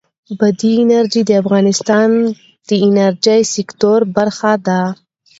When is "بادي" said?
0.39-0.71